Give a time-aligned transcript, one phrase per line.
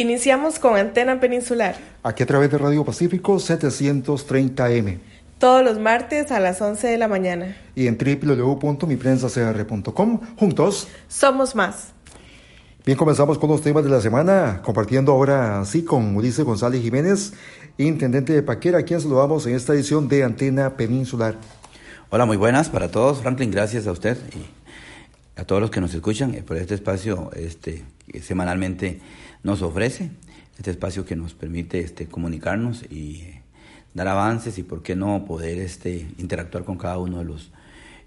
[0.00, 1.76] Iniciamos con Antena Peninsular.
[2.02, 4.96] Aquí a través de Radio Pacífico 730M.
[5.38, 7.54] Todos los martes a las 11 de la mañana.
[7.74, 10.20] Y en www.miprensacr.com.
[10.38, 10.88] Juntos.
[11.06, 11.88] Somos más.
[12.86, 17.34] Bien, comenzamos con los temas de la semana, compartiendo ahora sí con Ulises González Jiménez,
[17.76, 21.34] intendente de Paquera, a quien saludamos en esta edición de Antena Peninsular.
[22.08, 23.20] Hola, muy buenas para todos.
[23.20, 24.59] Franklin, gracias a usted y
[25.36, 29.00] a todos los que nos escuchan por este espacio este, que semanalmente
[29.42, 30.10] nos ofrece,
[30.58, 33.24] este espacio que nos permite este, comunicarnos y
[33.94, 37.50] dar avances y, por qué no, poder este, interactuar con cada uno de los,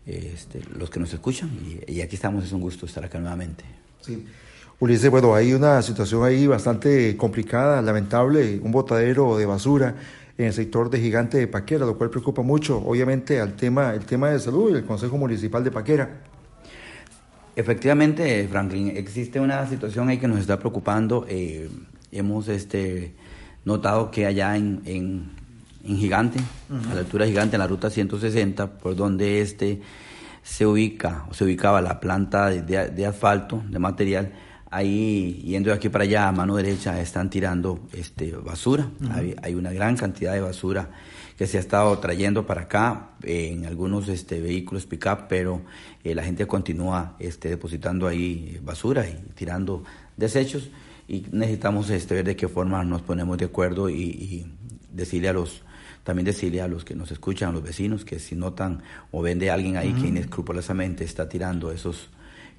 [0.05, 1.49] este, los que nos escuchan.
[1.87, 3.63] Y, y aquí estamos, es un gusto estar acá nuevamente.
[4.01, 4.25] Sí.
[4.79, 9.95] Ulises, bueno, hay una situación ahí bastante complicada, lamentable, un botadero de basura
[10.37, 14.05] en el sector de Gigante de Paquera, lo cual preocupa mucho, obviamente, al tema, el
[14.05, 16.09] tema de salud y el Consejo Municipal de Paquera.
[17.55, 21.25] Efectivamente, Franklin, existe una situación ahí que nos está preocupando.
[21.29, 21.69] Eh,
[22.11, 23.13] hemos este,
[23.63, 25.29] notado que allá en, en,
[25.83, 26.91] en Gigante, uh -huh.
[26.91, 29.81] a la altura de Gigante, en la ruta 160, por donde este
[30.41, 34.31] se ubica, o se ubicaba la planta de, de, de asfalto, de material,
[34.73, 39.13] ahí yendo de aquí para allá a mano derecha están tirando este basura uh -huh.
[39.13, 40.89] hay, hay, una gran cantidad de basura
[41.37, 45.61] que se ha estado trayendo para acá eh, en algunos este vehículos pick-up pero
[46.03, 49.83] eh, la gente continúa este depositando ahí basura y tirando
[50.17, 50.69] desechos
[51.07, 54.53] y necesitamos este ver de qué forma nos ponemos de acuerdo y, y
[54.91, 55.63] decirle a los
[56.03, 59.39] también decirle a los que nos escuchan, a los vecinos, que si notan o ven
[59.39, 60.01] de alguien ahí uh -huh.
[60.01, 62.09] que inescrupulosamente está tirando esos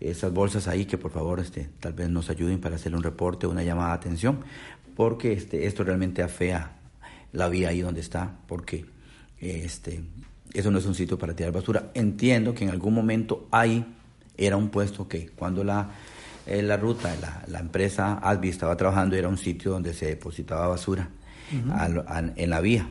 [0.01, 3.47] esas bolsas ahí que por favor este, tal vez nos ayuden para hacerle un reporte,
[3.47, 4.41] una llamada de atención,
[4.97, 6.77] porque este, esto realmente afea
[7.35, 8.87] la vía ahí donde está, porque
[9.41, 10.03] este,
[10.55, 11.91] eso no es un sitio para tirar basura.
[11.93, 13.85] Entiendo que en algún momento ahí
[14.37, 15.91] era un puesto que cuando la,
[16.47, 20.69] eh, la ruta, la, la, empresa Albi estaba trabajando, era un sitio donde se depositaba
[20.69, 21.11] basura
[21.53, 22.05] uh -huh.
[22.07, 22.89] a, a, en la vía.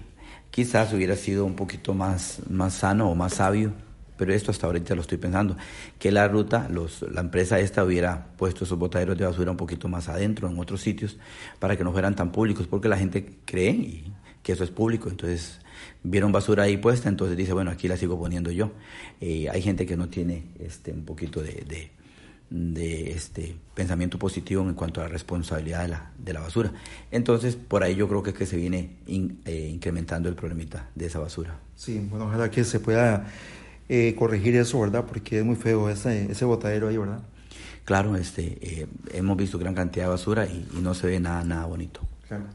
[0.51, 3.73] Quizás hubiera sido un poquito más, más sano o más sabio
[4.17, 5.57] pero esto hasta ahorita lo estoy pensando,
[5.99, 9.87] que la ruta, los, la empresa esta hubiera puesto esos botaderos de basura un poquito
[9.87, 11.17] más adentro, en otros sitios,
[11.59, 14.03] para que no fueran tan públicos, porque la gente cree
[14.43, 15.59] que eso es público, entonces
[16.03, 18.71] vieron basura ahí puesta, entonces dice, bueno, aquí la sigo poniendo yo.
[19.21, 21.91] Eh, hay gente que no tiene este, un poquito de, de,
[22.49, 26.71] de, este pensamiento positivo en cuanto a la responsabilidad de la, de la basura.
[27.09, 30.89] Entonces, por ahí yo creo que es que se viene in, eh, incrementando el problemita
[30.93, 31.57] de esa basura.
[31.75, 33.25] Sí, bueno, ojalá que se pueda
[33.89, 35.05] eh, corregir eso, ¿verdad?
[35.05, 37.21] Porque es muy feo ese, ese botadero ahí, ¿verdad?
[37.85, 41.43] Claro, este, eh, hemos visto gran cantidad de basura y, y, no se ve nada,
[41.43, 42.01] nada bonito.
[42.27, 42.45] Claro.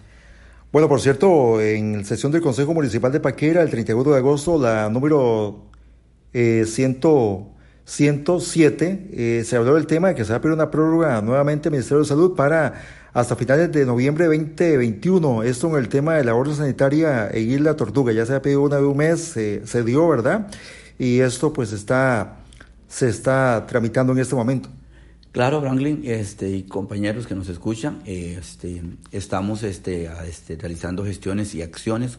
[0.71, 4.91] Bueno, por cierto, en sesión del Consejo Municipal de Paquera, el 31 de agosto, la
[4.91, 5.65] número
[6.35, 7.01] eh, 100,
[7.85, 11.69] 107, eh, se habló del tema de que se va a pedir una prórroga nuevamente
[11.69, 12.75] al Ministerio de Salud para
[13.15, 15.43] hasta finales de noviembre 2021.
[15.45, 18.13] Esto en el tema de la orden sanitaria e Isla Tortuga.
[18.13, 20.49] Ya se ha pedido una vez un mes, se dio, ¿verdad?
[20.99, 22.39] y esto pues está
[22.89, 24.69] se está tramitando en este momento.
[25.39, 28.83] Claro, Franklin, este, y compañeros que nos escuchan, este,
[29.13, 32.19] estamos este, este, realizando gestiones y acciones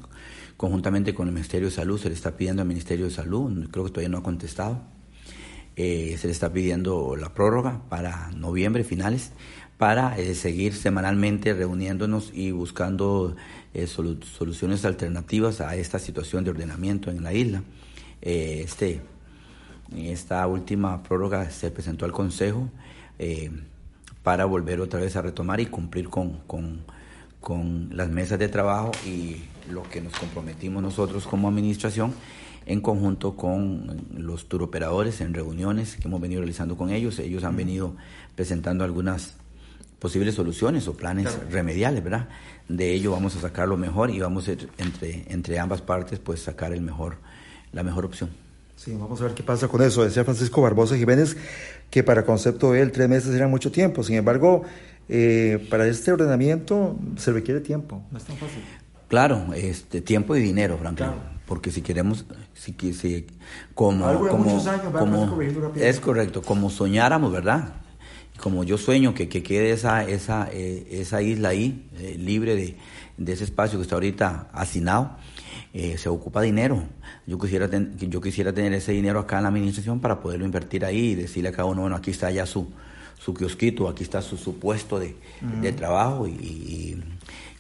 [0.56, 2.00] conjuntamente con el Ministerio de Salud.
[2.00, 4.84] Se le está pidiendo al Ministerio de Salud, creo que todavía no ha contestado,
[5.76, 9.34] eh, se le está pidiendo la prórroga para noviembre, finales,
[9.78, 13.36] para eh, seguir semanalmente reuniéndonos y buscando
[13.74, 17.64] eh, solu soluciones alternativas a esta situación de ordenamiento en la isla.
[18.22, 19.02] Eh, este,
[19.94, 22.70] esta última prórroga se presentó al Consejo
[23.20, 23.52] eh,
[24.24, 26.82] para volver otra vez a retomar y cumplir con, con,
[27.40, 32.14] con, las mesas de trabajo y lo que nos comprometimos nosotros como administración
[32.66, 37.20] en conjunto con los turoperadores en reuniones que hemos venido realizando con ellos.
[37.20, 37.96] Ellos han venido
[38.36, 39.36] presentando algunas
[40.00, 41.50] posibles soluciones o planes claro.
[41.50, 42.30] remediales, ¿verdad?
[42.68, 46.42] De ello vamos a sacar lo mejor y vamos a, entre, entre ambas partes pues
[46.42, 47.18] sacar el mejor
[47.72, 48.30] la mejor opción.
[48.80, 50.06] Sí, vamos a ver qué pasa con eso.
[50.06, 51.36] Decía Francisco Barbosa Jiménez
[51.90, 54.04] que para concepto de él tres meses era mucho tiempo.
[54.04, 54.64] Sin embargo,
[55.10, 58.02] eh, para este ordenamiento se requiere tiempo.
[58.10, 58.64] No es tan fácil.
[59.10, 61.10] Claro, este tiempo y dinero, Franklin.
[61.10, 61.22] Claro.
[61.46, 63.28] Porque si queremos, si, si
[63.76, 65.42] como, Algo como, muchos años, como
[65.76, 67.74] es correcto, como soñáramos, ¿verdad?
[68.40, 72.76] como yo sueño que, que quede esa, esa, eh, esa isla ahí, eh, libre de,
[73.20, 75.18] de, ese espacio que está ahorita hacinado,
[75.74, 76.84] eh, se ocupa dinero.
[77.28, 81.12] Yo quisiera, yo quisiera tener ese dinero acá en la administración para poderlo invertir ahí
[81.12, 82.68] y decirle a cada uno, bueno, aquí está ya su,
[83.20, 85.16] su kiosquito, aquí está su, su puesto de,
[85.62, 87.04] de trabajo y, y,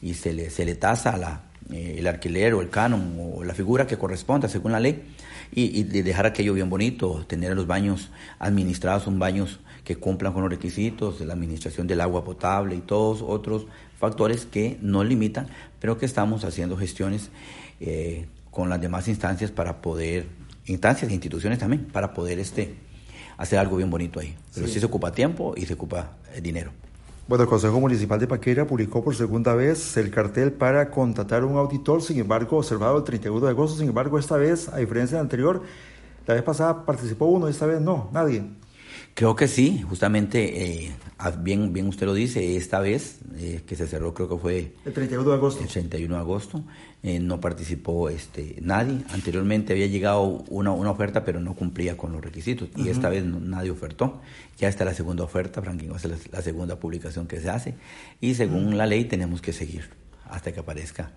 [0.01, 3.53] y, se, le, se le tasa la, eh, el alquiler o el canon o la
[3.53, 5.03] figura que corresponda según la ley
[5.51, 8.09] y, y dejar aquello bien bonito, tener los baños
[8.39, 12.81] administrados, un baños que cumplan con los requisitos de la administración del agua potable y
[12.81, 13.65] todos otros
[13.99, 15.47] factores que no limitan,
[15.79, 17.29] pero que estamos haciendo gestiones
[17.81, 20.25] eh, con las demás instancias para poder,
[20.65, 22.75] instancias e instituciones también, para poder este,
[23.37, 24.35] hacer algo bien bonito ahí.
[24.55, 26.71] Pero sí, sí se ocupa tiempo y se ocupa eh, dinero.
[27.27, 31.57] Bueno, el Consejo Municipal de Paquera publicó por segunda vez el cartel para contratar un
[31.57, 35.19] auditor, sin embargo, observado el 31 de agosto, sin embargo, esta vez, a diferencia de
[35.19, 35.61] la anterior,
[36.25, 38.43] la vez pasada participó uno, esta vez no, nadie.
[39.19, 40.91] Creo que sí, justamente, eh,
[41.39, 44.71] bien, bien usted lo dice, esta vez eh, que se cerró creo que fue...
[44.85, 45.61] El 31 de agosto.
[45.61, 46.63] El 31 de agosto,
[47.03, 49.03] eh, no participó este, nadie.
[49.09, 52.69] Anteriormente había llegado una, una oferta, pero no cumplía con los requisitos.
[52.77, 52.91] Y uh -huh.
[52.91, 54.21] esta vez no, nadie ofertó.
[54.57, 57.49] Ya está la segunda oferta, Franklin va a ser la, la, segunda publicación que se
[57.49, 57.75] hace.
[58.21, 58.75] Y según uh -huh.
[58.75, 59.89] la ley tenemos que seguir
[60.29, 61.11] hasta que aparezca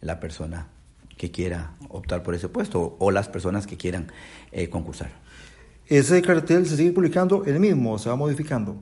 [0.00, 0.68] la persona
[1.16, 4.12] que quiera optar por ese puesto o, o las personas que quieran
[4.52, 5.10] eh, concursar.
[5.88, 8.76] ¿Ese cartel se sigue publicando el mismo o se va modificando?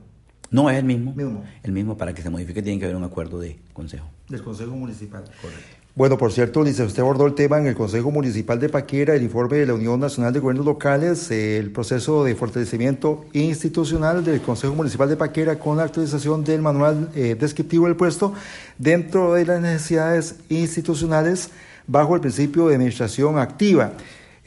[0.51, 1.13] No, es el mismo.
[1.13, 1.43] mismo.
[1.63, 4.07] El mismo, para que se modifique tiene que haber un acuerdo de consejo.
[4.27, 5.23] Del Consejo Municipal.
[5.41, 5.77] Correcto.
[5.95, 9.23] Bueno, por cierto, dice, usted abordó el tema en el Consejo Municipal de Paquera, el
[9.23, 14.75] informe de la Unión Nacional de Gobiernos Locales, el proceso de fortalecimiento institucional del Consejo
[14.75, 18.33] Municipal de Paquera con la actualización del manual eh, descriptivo del puesto
[18.77, 21.49] dentro de las necesidades institucionales
[21.87, 23.93] bajo el principio de administración activa.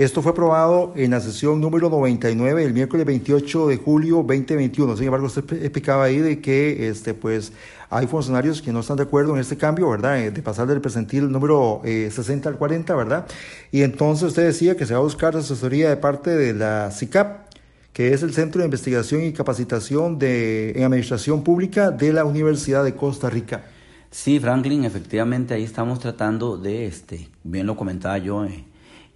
[0.00, 4.97] Esto fue aprobado en la sesión número 99 el miércoles 28 de julio 2021.
[4.97, 7.52] Sin embargo, usted explicaba ahí de que este, pues,
[7.91, 10.17] hay funcionarios que no están de acuerdo en este cambio, ¿verdad?
[10.31, 13.26] De pasar del presentil número eh, 60 al 40, ¿verdad?
[13.70, 17.52] Y entonces usted decía que se va a buscar asesoría de parte de la CICAP,
[17.93, 22.85] que es el Centro de Investigación y Capacitación de, en Administración Pública de la Universidad
[22.85, 23.64] de Costa Rica.
[24.11, 28.64] Sí, Franklin, efectivamente ahí estamos tratando de, este, bien lo comentaba yo, eh,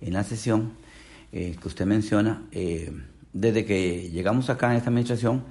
[0.04, 0.72] en la sesión
[1.32, 2.92] eh, que usted menciona, eh,
[3.32, 5.42] desde que llegamos acá en esta administración,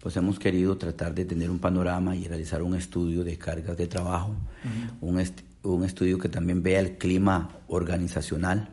[0.00, 3.86] pues hemos querido tratar de tener un panorama y realizar un estudio de cargas de
[3.86, 4.96] trabajo, uh -huh.
[5.00, 8.68] un, est un, estudio que también vea el clima organizacional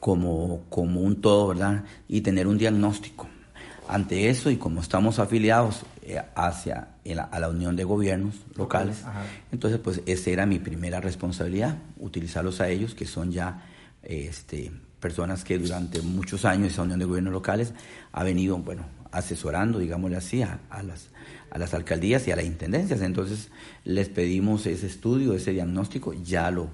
[0.00, 1.84] como, como un todo, ¿verdad?
[2.08, 3.28] Y tener un diagnóstico.
[3.88, 9.04] Ante eso, y como estamos afiliados eh, hacia la, a la Unión de Gobiernos Locales,
[9.52, 13.62] entonces pues esa era mi primera responsabilidad, utilizarlos a ellos, que son ya
[14.06, 17.74] este, personas que durante muchos años esa Unión de Gobiernos Locales
[18.12, 21.10] ha venido, bueno, asesorando, digámosle así, a, a, las,
[21.50, 23.02] a las alcaldías y a las intendencias.
[23.02, 23.50] Entonces
[23.84, 26.68] les pedimos ese estudio, ese diagnóstico, ya lo,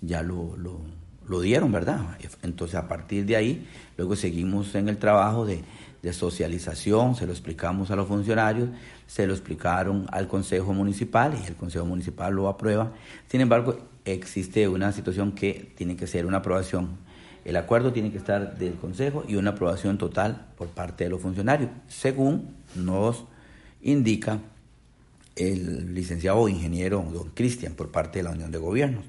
[0.00, 2.18] ya lo, lo, dieron, ¿verdad?
[2.42, 3.66] Entonces a partir de ahí,
[3.96, 5.64] luego seguimos en el trabajo de
[6.12, 8.68] socialización, se lo explicamos a los funcionarios,
[9.06, 12.92] se lo explicaron al Consejo Municipal y el Consejo Municipal lo aprueba.
[13.28, 16.98] Sin embargo, existe una situación que tiene que ser una aprobación.
[17.44, 21.20] El acuerdo tiene que estar del Consejo y una aprobación total por parte de los
[21.20, 23.24] funcionarios, según nos
[23.82, 24.40] indica
[25.36, 29.04] el licenciado ingeniero don Cristian por parte de la Unión de Gobiernos.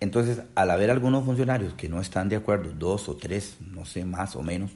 [0.00, 4.04] Entonces, al haber algunos funcionarios que no están de acuerdo, dos o tres, no sé,
[4.04, 4.72] más o menos,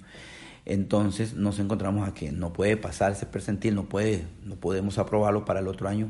[0.65, 5.61] entonces nos encontramos a que no puede pasar ese no, puede, no podemos aprobarlo para
[5.61, 6.09] el otro año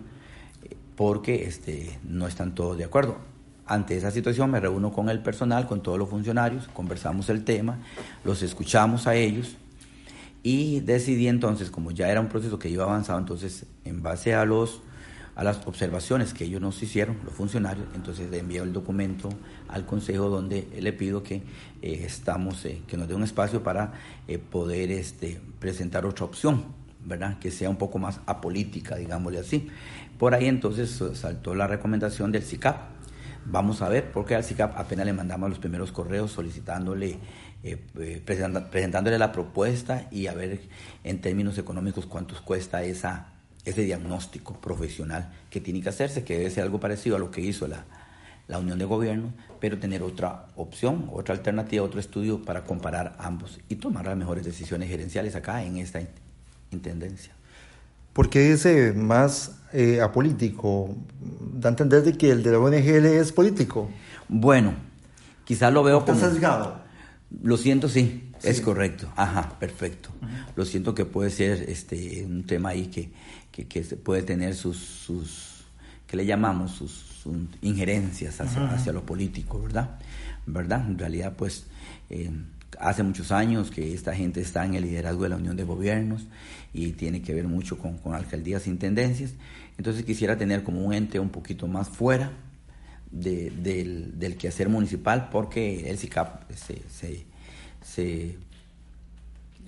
[0.97, 3.19] porque este, no están todos de acuerdo.
[3.67, 7.79] Ante esa situación me reúno con el personal, con todos los funcionarios, conversamos el tema,
[8.25, 9.57] los escuchamos a ellos
[10.43, 14.45] y decidí entonces, como ya era un proceso que iba avanzado, entonces en base a,
[14.45, 14.81] los,
[15.35, 19.29] a las observaciones que ellos nos hicieron, los funcionarios, entonces envío el documento
[19.67, 21.43] al consejo donde le pido que
[21.83, 23.95] eh, estamos, eh, que nos dé un espacio para
[24.29, 26.67] eh, poder este, presentar otra opción,
[27.05, 27.41] ¿verdad?
[27.41, 29.69] Que sea un poco más apolítica, digámosle así.
[30.19, 32.77] Por ahí entonces saltó la recomendación del CICAP.
[33.45, 37.19] Vamos a ver, porque al CICAP apenas le mandamos los primeros correos solicitándole,
[37.63, 37.77] eh,
[38.25, 40.61] presentándole la propuesta y a ver
[41.05, 46.51] en términos económicos cuántos cuesta esa, ese diagnóstico profesional que tiene que hacerse, que debe
[46.51, 47.85] ser algo parecido a lo que hizo la,
[48.49, 53.61] la Unión de Gobiernos, pero tener otra opción, otra alternativa, otro estudio para comparar ambos
[53.69, 56.01] y tomar las mejores decisiones gerenciales acá en esta
[56.71, 57.33] intendencia.
[58.17, 60.97] ¿Por qué ese más eh, apolítico?
[61.53, 63.91] Da a entender de que el de la ONGL es político.
[64.27, 64.73] Bueno,
[65.45, 66.25] quizás lo veo ¿Está como...
[66.25, 66.81] sesgado?
[67.43, 68.33] Lo siento, sí.
[68.43, 70.09] ¿En Es correcto, ajá, perfecto.
[70.55, 73.13] Lo siento que puede ser este un tema ahí que,
[73.53, 75.67] que, que puede tener sus, sus,
[76.07, 76.71] ¿qué le llamamos?
[76.71, 77.05] Sus,
[77.61, 79.99] injerencias hacia, hacia, lo político, ¿verdad?
[80.47, 80.87] ¿Verdad?
[80.87, 81.67] En realidad, pues,
[82.09, 82.31] eh,
[82.79, 86.27] hace muchos años que esta gente está en el liderazgo de la Unión de Gobiernos
[86.73, 89.33] y tiene que ver mucho con, alcaldías y intendencias.
[89.79, 92.33] Entonces quisiera tener como un ente un poquito más fuera
[93.11, 97.25] de, del, del, quehacer municipal porque el CICAP se, se,
[97.83, 98.37] se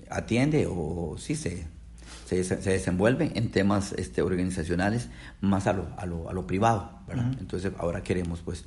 [0.09, 1.65] atiende o sí se,
[2.29, 5.09] se, se, desenvuelve en temas este, organizacionales
[5.41, 6.91] más a lo, a lo, a lo privado.
[7.07, 7.33] ¿verdad?
[7.39, 8.65] Entonces ahora queremos pues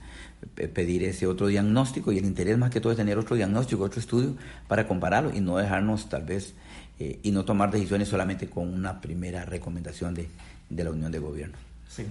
[0.74, 4.00] pedir ese otro diagnóstico y el interés más que todo es tener otro diagnóstico, otro
[4.00, 4.34] estudio
[4.66, 6.54] para compararlo y no dejarnos tal vez
[6.98, 10.28] eh, y no tomar decisiones solamente con una primera recomendación de,
[10.68, 11.56] de la Unión de Gobierno.
[11.88, 12.04] Sí.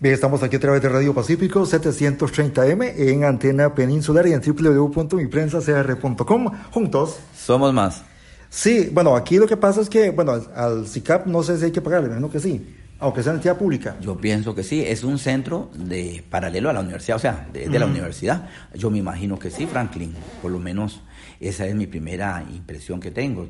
[0.00, 6.50] Bien, estamos aquí a través de Radio Pacífico 730M en Antena Peninsular y en www.miprensacr.com.
[6.70, 7.18] Juntos.
[7.36, 8.13] Somos más.
[8.54, 11.72] Sí, bueno, aquí lo que pasa es que, bueno, al CICAP no sé si hay
[11.72, 12.64] que pagarle, imagino que sí,
[13.00, 13.96] aunque sea entidad pública.
[14.00, 17.68] Yo pienso que sí, es un centro de paralelo a la universidad, o sea, de,
[17.68, 18.48] de la universidad.
[18.72, 21.02] Yo me imagino que sí, Franklin, por lo menos
[21.40, 23.48] esa es mi primera impresión que tengo.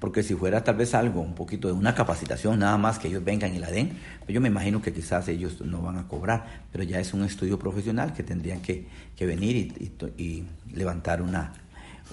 [0.00, 3.22] Porque si fuera tal vez algo, un poquito de una capacitación, nada más que ellos
[3.22, 6.64] vengan y la den, pues yo me imagino que quizás ellos no van a cobrar,
[6.72, 11.20] pero ya es un estudio profesional que tendrían que, que venir y, y, y, levantar
[11.20, 11.52] una,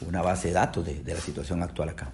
[0.05, 2.11] una base de datos de, de la situación actual acá.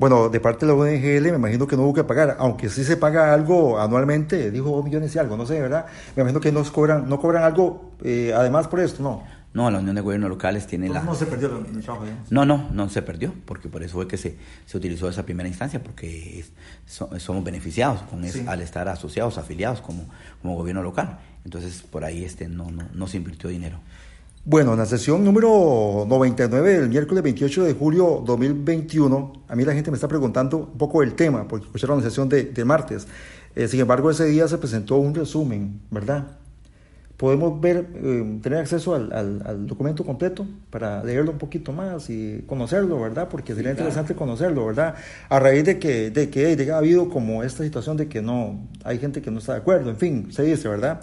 [0.00, 2.84] Bueno, de parte de la ONGL me imagino que no hubo que pagar, aunque sí
[2.84, 5.84] se paga algo anualmente, dijo dos millones y algo, no sé, ¿verdad?
[6.16, 9.22] Me imagino que no cobran, no cobran algo eh, además por esto, ¿no?
[9.52, 11.02] No, la Unión de Gobiernos Locales tiene no, la...
[11.02, 12.32] No se perdió el trabajo, digamos.
[12.32, 15.50] No, no, no se perdió, porque por eso fue que se, se utilizó esa primera
[15.50, 16.52] instancia, porque es,
[16.86, 18.42] so, somos beneficiados con sí.
[18.46, 20.06] al estar asociados, afiliados como,
[20.40, 21.18] como gobierno local.
[21.44, 23.80] Entonces, por ahí este no, no, no se invirtió dinero.
[24.42, 29.74] Bueno, en la sesión número 99 del miércoles 28 de julio 2021, a mí la
[29.74, 33.06] gente me está preguntando un poco el tema, porque escucharon la sesión de, de martes.
[33.54, 36.38] Eh, sin embargo, ese día se presentó un resumen, ¿verdad?
[37.18, 42.08] Podemos ver, eh, tener acceso al, al, al, documento completo para leerlo un poquito más
[42.08, 43.28] y conocerlo, ¿verdad?
[43.28, 44.20] Porque sería sí, interesante claro.
[44.20, 44.94] conocerlo, ¿verdad?
[45.28, 48.66] A raíz de que, de que de, ha habido como esta situación de que no,
[48.84, 51.02] hay gente que no está de acuerdo, en fin, se dice, ¿verdad?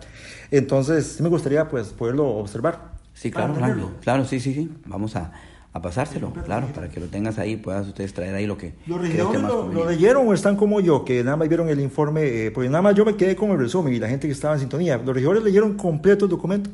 [0.50, 2.97] Entonces, sí me gustaría pues poderlo observar.
[3.18, 4.70] Sí, claro, claro, claro, sí, sí, sí.
[4.86, 5.32] Vamos a,
[5.74, 8.76] a pasárselo, claro, para que lo tengas ahí, puedas ustedes traer ahí lo que...
[8.86, 12.22] ¿Los regidores lo, lo, leyeron o están como yo, que nada más vieron el informe?
[12.26, 14.54] Eh, porque nada más yo me quedé con el resumen y la gente que estaba
[14.54, 14.98] en sintonía.
[14.98, 16.70] ¿Los regidores leyeron completo el documento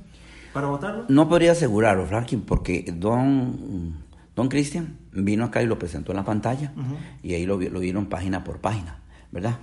[0.54, 1.06] para votarlo?
[1.08, 4.04] No podría asegurarlo, Franklin, porque don,
[4.36, 6.98] don Cristian vino acá y lo presentó en la pantalla uh -huh.
[7.24, 9.00] y ahí lo, lo, vieron página por página,
[9.32, 9.60] ¿verdad?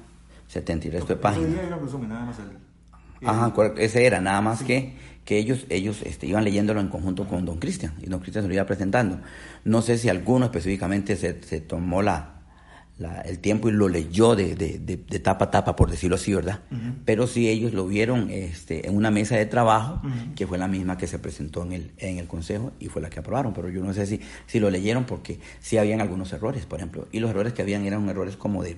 [0.49, 1.51] 70 y resto de páginas.
[1.83, 2.71] Resumen, nada más el...
[3.23, 4.65] Ajá, ese era, nada más sí.
[4.65, 8.45] que, que ellos, ellos este, iban leyéndolo en conjunto con Don Cristian y Don Cristian
[8.45, 9.21] se lo iba presentando.
[9.65, 12.41] No sé si alguno específicamente se, se tomó la,
[12.99, 16.17] la, el tiempo y lo leyó de, de, de, de, tapa a tapa, por decirlo
[16.17, 16.61] así, ¿verdad?
[16.71, 16.95] Uh -huh.
[17.05, 20.35] Pero sí ellos lo vieron este, en una mesa de trabajo, uh -huh.
[20.35, 23.09] que fue la misma que se presentó en el, en el Consejo y fue la
[23.09, 23.55] que aprobaron.
[23.55, 27.09] Pero yo no sé si, si lo leyeron porque sí habían algunos errores, por ejemplo.
[27.13, 28.77] Y los errores que habían eran errores como de,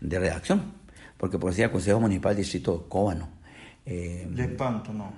[0.00, 0.72] de redacción.
[1.16, 3.28] Porque por decir, el Consejo Municipal Distrito Cóbano,
[3.86, 5.12] eh, Lepanto, no.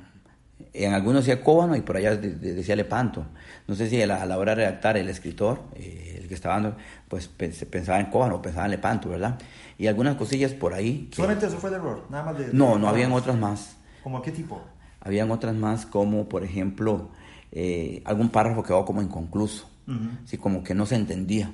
[0.78, 3.26] En algunos decía Cóbano y por allá decía Lepanto.
[3.66, 6.34] No sé si a la, a la hora de redactar el escritor, eh, el que
[6.34, 6.76] estaba dando,
[7.08, 9.38] pues pensaba en Cóbano, pensaba en Lepanto, ¿verdad?
[9.78, 11.08] Y algunas cosillas por ahí.
[11.10, 11.16] Que...
[11.16, 12.06] ¿Solamente eso fue el error?
[12.10, 13.76] Nada más de, no, no, habían otras más.
[14.02, 14.62] ¿Cómo qué tipo?
[15.00, 17.10] Habían otras más como, por ejemplo,
[17.52, 19.68] eh, algún párrafo quedó como inconcluso.
[19.86, 20.24] Uh -huh.
[20.24, 21.52] Así como que no se entendía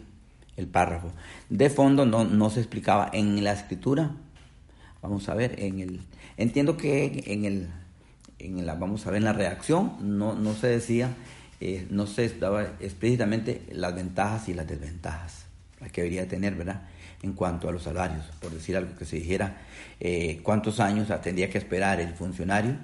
[0.57, 1.13] el párrafo.
[1.49, 3.11] De fondo no, no se explicaba.
[3.13, 4.11] En la escritura,
[5.03, 6.01] vamos a ver, en el
[6.37, 7.69] Entiendo que en el,
[8.43, 11.15] en la, vamos a ver, en la redacción no, no se decía,
[11.61, 15.47] eh, no se daba explícitamente las ventajas y las desventajas
[15.93, 16.83] que debería tener, ¿verdad?
[17.23, 19.63] En cuanto a los salarios, por decir algo que se dijera,
[20.01, 22.77] eh, cuántos años tendría que esperar el funcionario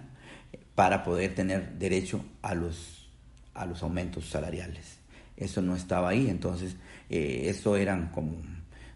[0.75, 3.09] para poder tener derecho a los,
[3.55, 4.99] a los aumentos salariales.
[5.37, 6.77] Eso no estaba ahí, entonces
[7.11, 8.37] eh, eso eran como,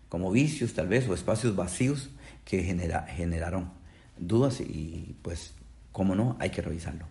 [0.09, 2.11] como vicios tal vez o espacios vacíos
[2.45, 3.71] que genera, generaron
[4.19, 5.55] dudas y pues,
[5.93, 7.07] cómo no, hay que revisarlo.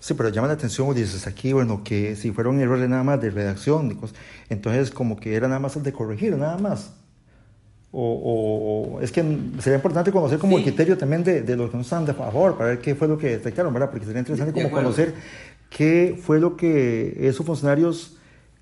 [0.00, 3.30] Sí, pero llama la atención, dices aquí, bueno, que si fueron errores nada más de
[3.30, 3.98] redacción,
[4.48, 6.92] entonces como que era nada más el de corregir, nada más.
[7.92, 9.22] O, o es que
[9.58, 10.62] sería importante conocer como sí.
[10.62, 13.08] el criterio también de, de, los que no están de favor, para ver qué fue
[13.08, 13.90] lo que detectaron, ¿verdad?
[13.90, 15.14] Porque sería interesante como conocer
[15.70, 18.15] qué fue lo que esos funcionarios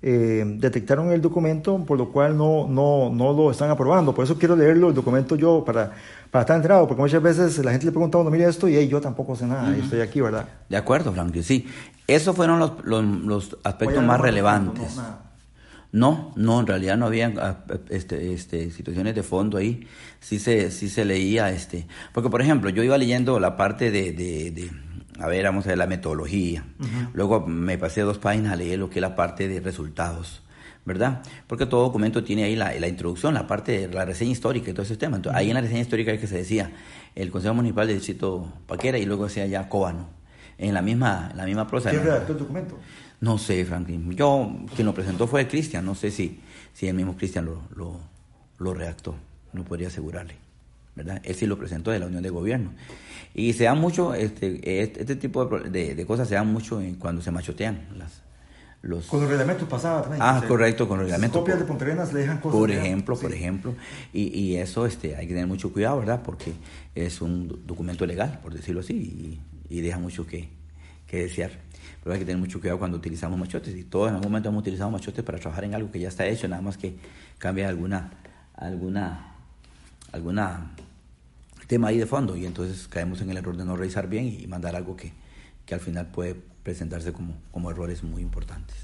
[0.07, 4.13] eh, detectaron el documento, por lo cual no, no, no lo están aprobando.
[4.13, 5.93] Por eso quiero leerlo, el documento yo, para,
[6.29, 8.75] para estar enterado, porque muchas veces la gente le pregunta a uno, mire esto, y
[8.75, 9.77] hey, yo tampoco sé nada, uh -huh.
[9.79, 10.47] y estoy aquí, ¿verdad?
[10.69, 11.65] De acuerdo, Franklin, sí.
[12.05, 14.95] Esos fueron los, los, los aspectos más relevantes.
[15.91, 17.57] No, No, en realidad no había ah,
[17.89, 19.87] este, este, situaciones de fondo ahí.
[20.19, 24.11] Sí se, sí se leía, este, porque por ejemplo, yo iba leyendo la parte de,
[24.11, 24.69] de,
[25.19, 26.65] a ver, vamos a ver la metodología.
[27.13, 30.41] Luego me pasé dos páginas a leer lo que es la parte de resultados.
[30.85, 31.23] ¿verdad?
[31.47, 34.73] Porque todo documento tiene ahí la, la, introducción, la parte de la reseña histórica y
[34.73, 35.15] todo ese tema.
[35.15, 36.71] Entonces, ahí en la reseña histórica es que se decía
[37.15, 40.09] el Consejo Municipal del Distrito Paquera y luego decía ya Cóbano,
[40.59, 41.89] en la misma, la misma prosa.
[41.89, 42.77] ¿Quién redactó el documento?
[43.19, 44.11] No sé, Franklin.
[44.11, 45.85] Yo, quien lo presentó fue Cristian.
[45.85, 46.39] No sé si,
[46.73, 47.99] si el mismo Cristian lo, lo,
[48.59, 49.15] lo, redactó.
[49.53, 50.35] No podría asegurarle.
[50.95, 51.21] ¿Verdad?
[51.23, 52.71] Él sí lo presentó de la Unión de Gobierno.
[53.33, 57.21] Y se da mucho, este, este, este tipo de, de, cosas se dan mucho cuando
[57.21, 58.21] se machotean las,
[58.81, 59.07] los...
[59.07, 60.21] Con los reglamentos pasaba también.
[60.23, 61.39] Ah, correcto, con los reglamentos.
[61.39, 62.57] Copias de Ponterenas le dejan cosas.
[62.57, 63.75] Por ejemplo, por ejemplo.
[64.13, 66.21] Y, y, eso este, hay que tener mucho cuidado, ¿verdad?
[66.23, 66.53] Porque
[66.93, 70.47] es un documento legal, por decirlo así, y, y deja mucho que,
[71.07, 71.65] que desear
[72.05, 74.61] pero hay que tener mucho cuidado cuando utilizamos machotes y todos en algún momento hemos
[74.61, 76.95] utilizado machotes para trabajar en algo que ya está hecho, nada más que
[77.39, 78.11] cambia alguna,
[78.53, 79.34] alguna,
[80.15, 80.71] alguna
[81.67, 84.45] tema ahí de fondo y entonces caemos en el error de no revisar bien y
[84.45, 85.13] mandar algo que,
[85.65, 88.75] que al final puede presentarse como, como errores muy importantes.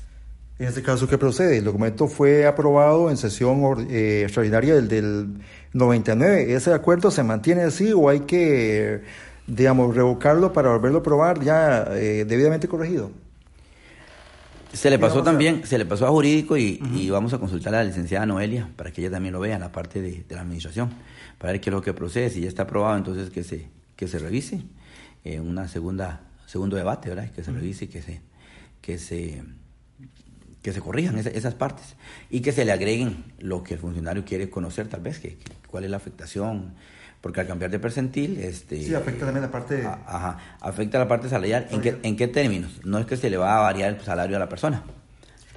[0.57, 1.57] En este caso, ¿qué procede?
[1.57, 5.27] El documento fue aprobado en sesión eh, extraordinaria del, del
[5.73, 6.53] 99.
[6.53, 9.01] ¿Ese acuerdo se mantiene así o hay que
[9.47, 13.11] digamos, revocarlo para volverlo a probar ya eh, debidamente corregido.
[14.73, 17.83] Se le pasó también, se le pasó a jurídico y, vamos a consultar a la
[17.83, 20.89] licenciada Noelia para que ella también lo vea, la parte de, la administración,
[21.37, 24.07] para ver qué es lo que procede, si ya está aprobado, entonces que se, que
[24.07, 24.61] se revise
[25.23, 27.29] en una segunda, segundo debate, ¿verdad?
[27.31, 28.21] Que se revise y que se,
[28.81, 29.43] que se,
[30.61, 31.95] que se corrijan esas, partes
[32.29, 35.37] y que se le agreguen lo que el funcionario quiere conocer, tal vez, que,
[35.67, 36.73] cuál es la afectación,
[37.21, 38.39] porque al cambiar de percentil...
[38.39, 39.85] Este, sí, afecta también la parte...
[39.85, 41.67] Ajá, afecta la parte salarial.
[41.69, 42.81] ¿En qué, ¿En qué términos?
[42.83, 44.83] No es que se le va a variar el salario a la persona.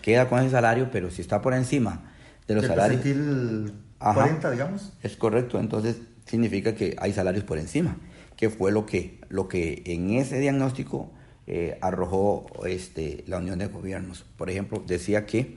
[0.02, 2.12] Queda con ese salario, pero si está por encima
[2.46, 3.00] de los salarios...
[3.00, 4.92] percentil 40, digamos.
[5.02, 7.96] Es correcto, entonces significa que hay salarios por encima,
[8.36, 11.10] que fue lo que, lo que en ese diagnóstico
[11.46, 14.26] eh, arrojó este, la Unión de Gobiernos.
[14.36, 15.56] Por ejemplo, decía que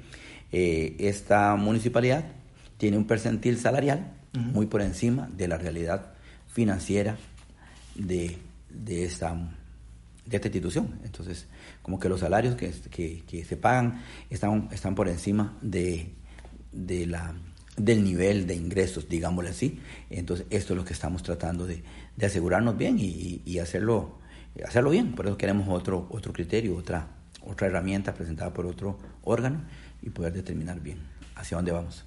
[0.53, 2.25] eh, esta municipalidad
[2.77, 6.13] tiene un percentil salarial muy por encima de la realidad
[6.47, 7.17] financiera
[7.95, 8.37] de,
[8.69, 9.35] de, esta,
[10.25, 10.99] de esta institución.
[11.03, 11.47] Entonces,
[11.81, 12.71] como que los salarios que,
[13.25, 16.13] que, se pagan están, están por encima de,
[16.71, 17.35] de la,
[17.75, 19.79] del nivel de ingresos, digámosle así.
[20.09, 21.83] Entonces, esto es lo que estamos tratando de,
[22.15, 24.17] de asegurarnos bien y, y, hacerlo,
[24.65, 25.13] hacerlo bien.
[25.13, 27.07] Por eso queremos otro, otro criterio, otra,
[27.45, 29.61] otra herramienta presentada por otro órgano
[30.01, 30.99] y poder determinar bien
[31.35, 32.06] hacia dónde vamos.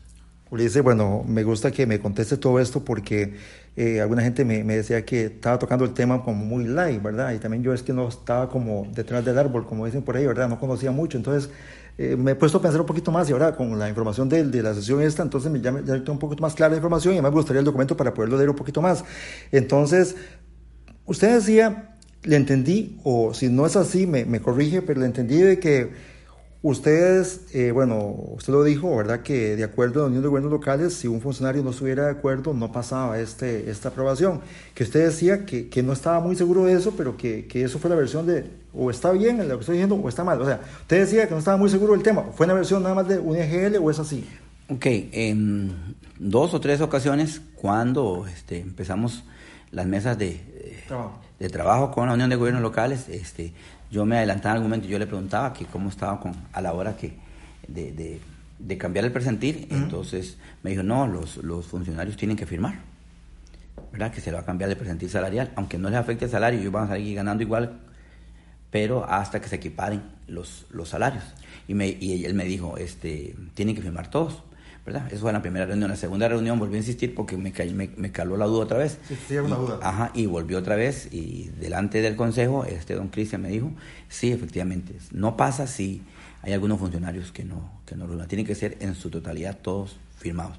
[0.51, 3.35] Ulises, bueno, me gusta que me conteste todo esto porque
[3.77, 7.33] eh, alguna gente me, me, decía que estaba tocando el tema como muy light, ¿verdad?
[7.33, 10.27] Y también yo es que no estaba como detrás del árbol, como dicen por ahí,
[10.27, 10.49] ¿verdad?
[10.49, 11.51] No conocía mucho, entonces
[11.99, 14.45] eh, me he puesto a pensar un poquito más y ahora con la información de,
[14.61, 17.23] la sesión esta, entonces me, ya, ya tengo un poquito más clara la información y
[17.23, 19.05] me gustaría el documento para poderlo leer un poquito más.
[19.53, 20.17] Entonces,
[21.07, 25.61] usted decía, le entendí, o si no es así, me corrige, pero le entendí de
[25.61, 26.10] que
[26.63, 27.97] Ustedes, eh, bueno,
[28.37, 29.23] usted lo dijo, ¿verdad?
[29.23, 32.11] Que de acuerdo a la Unión de Gobiernos Locales, si un funcionario no estuviera de
[32.11, 34.43] acuerdo, no pasaba este, esta aprobación.
[34.75, 37.79] Que usted decía que, que no estaba muy seguro de eso, pero que, que, eso
[37.79, 38.45] fue la versión de,
[38.75, 40.39] o está bien lo que estoy diciendo, o está mal.
[40.39, 42.25] O sea, usted decía que no estaba muy seguro del tema.
[42.35, 44.29] ¿Fue una versión nada más de un EGL o es así?
[44.69, 49.25] Ok, en dos o tres ocasiones, cuando este, empezamos
[49.71, 50.43] las mesas de,
[50.87, 51.19] trabajo.
[51.39, 53.55] de trabajo con la Unión de Gobiernos Locales, este,
[53.91, 56.61] yo me adelantaba en algún momento y yo le preguntaba que cómo estaba con, a
[56.61, 57.15] la hora que
[57.67, 58.21] de,
[58.59, 59.67] de, cambiar el presentir.
[59.71, 62.79] Entonces me dijo, no, los, los funcionarios tienen que firmar.
[63.93, 64.13] ¿Verdad?
[64.13, 65.51] Que se le va a cambiar el presentir salarial.
[65.57, 67.81] Aunque no les afecte el salario, ellos van a seguir ganando igual,
[68.71, 71.25] pero hasta que se equiparen los, los salarios.
[71.67, 74.45] Y, me, y él me dijo, este, tienen que firmar todos.
[74.93, 75.07] ¿Verdad?
[75.13, 75.85] Eso fue en la primera reunión.
[75.85, 78.79] En la segunda reunión volví a insistir porque me, me, me caló la duda otra
[78.79, 78.99] vez.
[79.29, 79.79] Sí, una duda.
[79.83, 83.71] Ajá, y volvió otra vez y delante del consejo, este don Cristian me dijo,
[84.09, 86.03] sí, efectivamente, no pasa si
[86.43, 90.59] hay algunos funcionarios que no, que no tienen que ser en su totalidad todos firmados.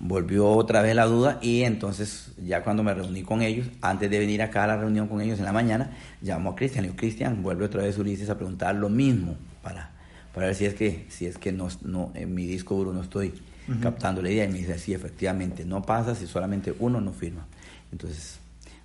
[0.00, 4.18] Volvió otra vez la duda y entonces ya cuando me reuní con ellos, antes de
[4.18, 6.96] venir acá a la reunión con ellos en la mañana, llamó a Cristian y dijo,
[6.96, 9.90] Cristian, vuelve otra vez Ulises a preguntar lo mismo para,
[10.34, 13.02] para ver si es que, si es que no, no, en mi disco duro no
[13.02, 13.34] estoy
[13.80, 17.46] captando la idea y me dice, sí, efectivamente, no pasa si solamente uno no firma.
[17.92, 18.38] Entonces,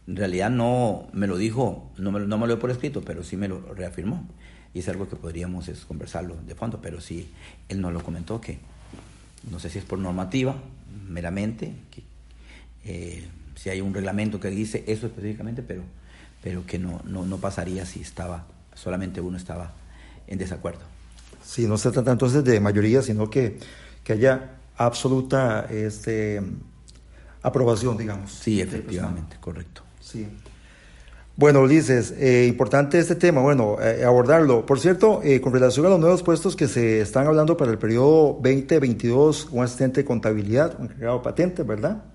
[0.07, 3.23] en realidad no me lo dijo, no me, no me lo dio por escrito, pero
[3.23, 4.27] sí me lo reafirmó.
[4.73, 7.29] Y es algo que podríamos es, conversarlo de fondo, pero sí,
[7.69, 8.59] él nos lo comentó que
[9.49, 10.55] no sé si es por normativa,
[11.07, 12.03] meramente, que
[12.83, 15.83] eh, si hay un reglamento que dice eso específicamente, pero,
[16.43, 19.73] pero que no, no, no pasaría si estaba, solamente uno estaba
[20.27, 20.81] en desacuerdo.
[21.43, 23.59] Sí, no se trata entonces de mayoría, sino que
[24.05, 26.41] que haya absoluta este,
[27.41, 28.31] aprobación, digamos.
[28.31, 29.83] Sí, efectivamente, correcto.
[29.99, 30.27] Sí.
[31.38, 34.65] Bueno, Ulises, eh, importante este tema, bueno, eh, abordarlo.
[34.65, 37.77] Por cierto, eh, con relación a los nuevos puestos que se están hablando para el
[37.77, 42.05] periodo 2022, un asistente de contabilidad, un encargado de patentes, ¿verdad?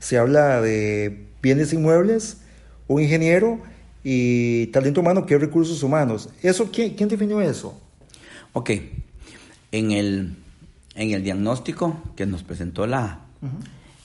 [0.00, 2.38] Se habla de bienes inmuebles,
[2.88, 3.60] un ingeniero
[4.02, 6.28] y talento humano que es recursos humanos.
[6.42, 7.78] ¿Eso quién, quién definió eso?
[8.54, 8.70] Ok,
[9.70, 10.36] en el,
[10.98, 13.20] en el diagnóstico que nos presentó la,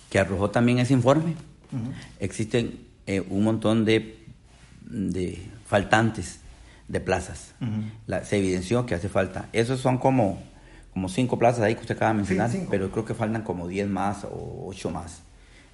[0.10, 1.36] que arrojó también ese informe,
[2.19, 2.79] existen
[3.29, 4.23] un montón de
[4.93, 6.39] de faltantes
[6.88, 7.53] de plazas.
[8.23, 9.49] se evidenció que hace falta.
[9.53, 10.41] Esos son como,
[10.93, 13.88] como cinco plazas ahí que usted acaba de mencionar, pero creo que faltan como diez
[13.88, 15.21] más o ocho más.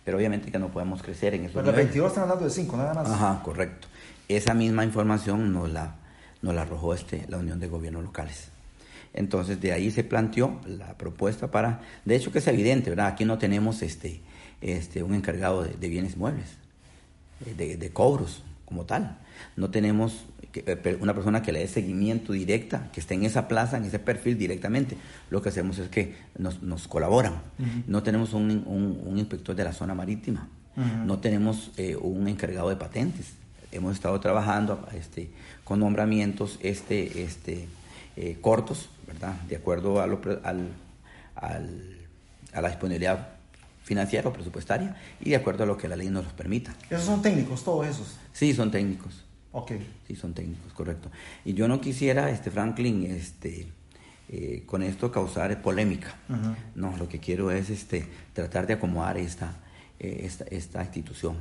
[0.05, 2.93] Pero obviamente que no podemos crecer en esos Pero 22 están hablando de cinco, nada
[2.93, 3.09] más.
[3.09, 3.87] Ajá, correcto.
[4.27, 5.95] Esa misma información nos la,
[6.41, 8.48] nos la arrojó este, la Unión de Gobiernos Locales.
[9.13, 13.07] Entonces de ahí se planteó la propuesta para, de hecho que es evidente, ¿verdad?
[13.07, 14.21] Aquí no tenemos este,
[14.61, 16.57] este, un encargado de, bienes muebles,
[17.57, 19.17] de, de, cobros, como tal.
[19.55, 23.77] No tenemos eh, una persona que le dé seguimiento directa, que esté en esa plaza,
[23.77, 24.97] en ese perfil directamente.
[25.29, 27.41] Lo que hacemos es que nos, colaboran.
[27.87, 30.47] No tenemos un, inspector de la zona marítima.
[31.05, 33.33] No tenemos eh, un encargado de patentes.
[33.71, 35.29] Hemos estado trabajando este,
[35.63, 37.67] con nombramientos este, este,
[38.15, 39.33] eh, cortos, ¿verdad?
[39.47, 40.69] De acuerdo a, lo, al,
[41.35, 43.29] a la disponibilidad
[43.83, 46.75] financiera o presupuestaria y de acuerdo a lo que la ley nos permita.
[46.89, 48.17] ¿Esos son técnicos, todos esos?
[48.33, 49.25] Sí, son técnicos.
[49.51, 49.71] Ok.
[50.07, 51.09] Sí, son técnicos, correcto.
[51.43, 53.67] Y yo no quisiera, este Franklin, este,
[54.29, 56.15] eh, con esto causar polémica.
[56.75, 59.55] No, lo que quiero es este, tratar de acomodar esta,
[59.99, 61.37] eh, esta, esta, institución,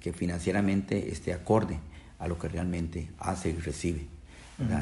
[0.00, 1.78] que financieramente esté acorde
[2.18, 4.06] a lo que realmente hace y recibe.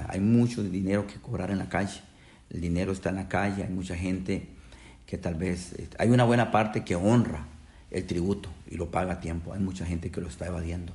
[0.09, 2.01] Hay mucho dinero que cobrar en la calle.
[2.51, 4.49] El dinero está en la calle, hay mucha gente
[5.07, 7.47] que tal vez eh, hay una buena parte que honra
[7.91, 9.53] el tributo y lo paga a tiempo.
[9.53, 10.93] Hay mucha gente que lo está evadiendo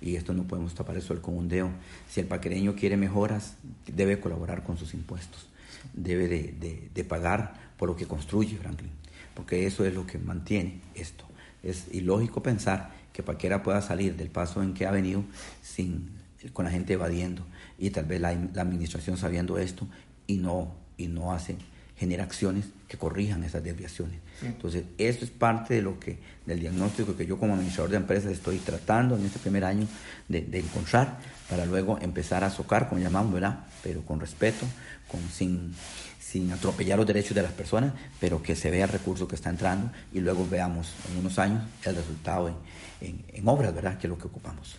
[0.00, 1.70] y esto no podemos tapar el sol con un dedo.
[2.08, 5.46] Si el paquereño quiere mejoras, debe colaborar con sus impuestos,
[5.94, 8.90] debe de, pagar por lo que construye Franklin,
[9.34, 11.24] porque eso es lo que mantiene esto.
[11.62, 15.24] Es ilógico pensar que Paquera pueda salir del paso en que ha venido
[15.62, 16.10] sin,
[16.52, 17.46] con la gente evadiendo
[17.78, 19.86] y tal vez la, la administración sabiendo esto
[20.26, 21.56] y no, y no hace
[21.96, 24.18] genera acciones que corrijan esas desviaciones.
[24.42, 28.32] Entonces, esto es parte de lo que, del diagnóstico que yo como administrador de empresas
[28.32, 29.88] estoy tratando en este primer año
[30.28, 33.60] de, encontrar para luego empezar a socar, como llamamos, ¿verdad?
[33.82, 34.66] Pero con respeto,
[35.08, 35.74] con, sin,
[36.20, 39.48] sin atropellar los derechos de las personas, pero que se vea el recurso que está
[39.48, 42.54] entrando y luego veamos en unos años el resultado
[43.00, 43.96] en, en obras, ¿verdad?
[43.96, 44.76] Que es lo que ocupamos.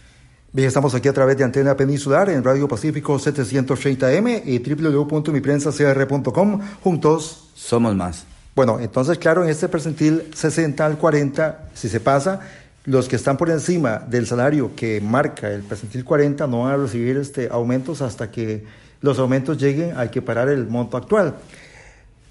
[0.57, 6.61] Bien, estamos aquí a través de Antena Peninsular en Radio Pacífico 730M y www.miprensacr.com.
[6.81, 8.25] Juntos somos más.
[8.55, 12.39] Bueno, entonces, claro, en este percentil 60 al 40, si se pasa,
[12.85, 16.77] los que están por encima del salario que marca el percentil 40 no van a
[16.77, 18.63] recibir este, aumentos hasta que
[19.01, 21.35] los aumentos lleguen a equiparar el monto actual.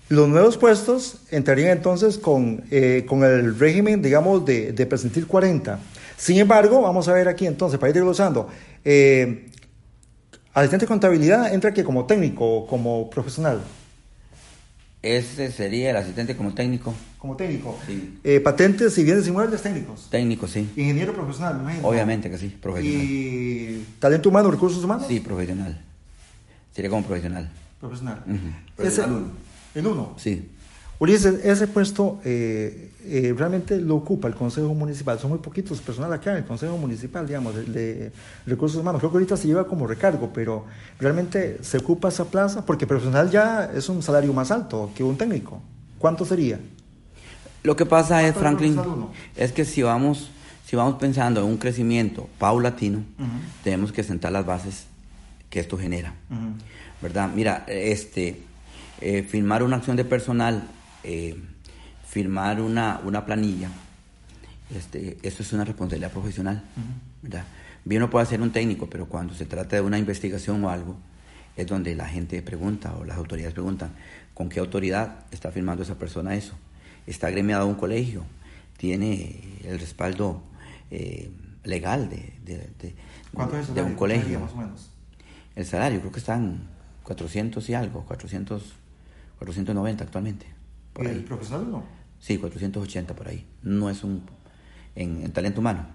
[0.08, 5.78] Los nuevos puestos entrarían entonces con, eh, con el régimen, digamos, de, de percentil 40.
[6.16, 8.48] Sin embargo, vamos a ver aquí entonces, para ir desglosando,
[8.84, 9.50] eh,
[10.54, 13.60] asistente de contabilidad entra aquí como técnico o como profesional.
[15.02, 16.92] Ese sería el asistente como técnico.
[17.18, 17.78] Como técnico.
[17.86, 18.18] Sí.
[18.24, 20.08] Eh, patentes y bienes inmuebles técnicos.
[20.10, 20.68] Técnico, sí.
[20.76, 21.86] Ingeniero profesional, imagino.
[21.86, 23.04] Obviamente que sí, profesional.
[23.04, 25.06] ¿Y talento humano, recursos humanos?
[25.06, 25.80] Sí, profesional.
[26.74, 27.48] Sería como profesional.
[27.78, 28.24] Profesional.
[28.74, 29.30] Profesional
[29.76, 30.14] ¿El uno?
[30.16, 30.48] Sí.
[30.98, 35.18] Ulises, ese puesto eh, eh, realmente lo ocupa el Consejo Municipal.
[35.18, 38.12] Son muy poquitos personal acá en el Consejo Municipal, digamos, de,
[38.46, 39.00] recursos humanos.
[39.00, 40.64] Creo que ahorita se lleva como recargo, pero
[40.98, 45.18] realmente se ocupa esa plaza porque personal ya es un salario más alto que un
[45.18, 45.60] técnico.
[45.98, 46.58] ¿Cuánto sería?
[47.62, 48.78] Lo que pasa es, Franklin,
[49.36, 50.30] es que si vamos,
[50.64, 53.02] si vamos pensando en un crecimiento paulatino,
[53.62, 54.86] tenemos que sentar las bases
[55.50, 56.14] que esto genera.
[57.02, 57.30] ¿Verdad?
[57.34, 58.40] Mira, este,
[59.00, 60.68] eh, firmar una acción de personal
[61.06, 61.36] eh,
[62.06, 63.70] firmar una, una planilla,
[64.74, 66.64] este, eso es una responsabilidad profesional.
[67.84, 70.96] Bien no puede ser un técnico, pero cuando se trata de una investigación o algo,
[71.56, 73.92] es donde la gente pregunta o las autoridades preguntan,
[74.34, 76.54] ¿con qué autoridad está firmando esa persona eso?
[77.06, 78.24] ¿Está agremiado a un colegio?
[78.76, 80.42] ¿Tiene el respaldo
[80.90, 81.30] eh,
[81.62, 84.40] legal de, de, un colegio?
[84.40, 84.90] más o menos?
[85.54, 86.68] El salario creo que están
[87.04, 88.74] 400 y algo, 400,
[89.38, 90.55] 490 actualmente.
[90.96, 91.84] Por ¿El profesional no?
[92.18, 93.46] Sí, 480 por ahí.
[93.62, 94.22] No es un...
[94.94, 95.86] En, talento humano.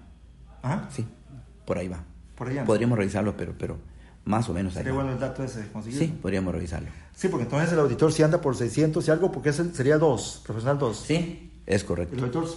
[0.62, 0.88] ¿Ah?
[0.92, 1.04] Sí,
[1.66, 2.04] por ahí va.
[2.36, 2.64] Por allá.
[2.64, 3.78] Podríamos revisarlo, pero, pero
[4.24, 4.74] Más o menos.
[4.74, 4.96] Sería ahí.
[4.96, 5.98] bueno el dato ese, conseguir.
[5.98, 6.88] Sí, podríamos revisarlo.
[7.16, 10.42] Sí, porque entonces el auditor si anda por 600 y algo, porque ese sería 2,
[10.46, 10.96] profesional 2.
[10.96, 12.14] Sí, es correcto.
[12.14, 12.48] El auditor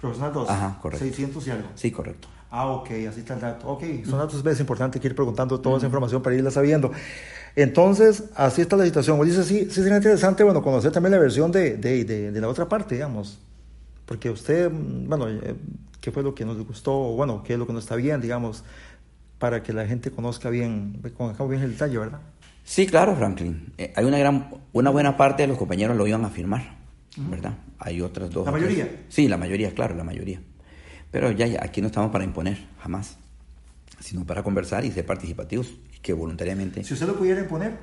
[0.00, 0.50] profesional 2.
[0.50, 1.04] Ajá, correcto.
[1.04, 1.68] 600 y algo.
[1.76, 2.26] Sí, correcto.
[2.50, 3.68] Ah, ok, así está el dato.
[3.68, 6.90] Ok, son datos es importante que ir preguntando toda esa información para irla sabiendo.
[7.54, 9.22] Entonces, así está la situación.
[9.24, 12.48] Dice, sí, sí sería interesante, bueno, conocer también la versión de, de, de, de la
[12.48, 13.38] otra parte, digamos.
[14.06, 15.54] Porque usted, mm, bueno, eh,
[16.00, 16.92] ¿qué fue lo que nos gustó?
[16.92, 18.64] O bueno, ¿qué es lo que no está bien, digamos?
[19.38, 22.20] Para que la gente conozca bien, conozca bien el detalle, ¿verdad?
[22.64, 23.72] Sí, claro, Franklin.
[23.76, 26.76] Eh, hay una gran, una buena parte de los compañeros lo iban a firmar,
[27.16, 27.54] ¿verdad?
[27.78, 28.46] Hay otras dos.
[28.46, 28.88] ¿La mayoría?
[29.08, 30.40] Sí, la mayoría, claro, la mayoría.
[31.10, 33.18] Pero ya, ya, aquí no estamos para imponer, jamás.
[34.02, 36.82] Sino para conversar y ser participativos y que voluntariamente.
[36.84, 37.78] Si usted lo pudiera imponer,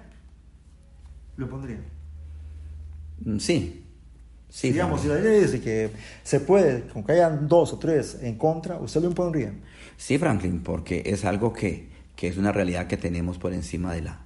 [1.37, 1.79] lo pondría.
[3.25, 3.85] Mm, Sí.
[4.51, 5.91] Sí, digamos, si la ley dice que
[6.23, 9.53] se puede, aunque hayan dos o tres en contra, ¿usted lo impondría?
[9.95, 14.01] Sí, Franklin, porque es algo que, que es una realidad que tenemos por encima de
[14.01, 14.21] la,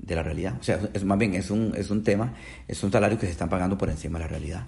[0.00, 0.56] de la realidad.
[0.58, 2.32] O sea, es más bien es un, es un tema,
[2.66, 4.66] es un salario que se están pagando por encima de la realidad,